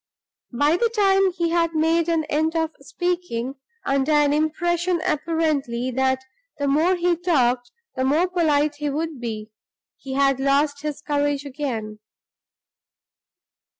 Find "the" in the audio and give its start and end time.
0.77-0.89, 6.57-6.67, 7.95-8.03